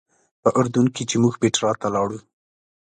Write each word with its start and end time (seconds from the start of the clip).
په 0.41 0.49
اردن 0.57 0.85
کې 0.95 1.03
چې 1.09 1.15
موږ 1.21 1.33
پیټرا 1.41 1.71
ته 1.81 1.87
لاړو. 1.95 2.19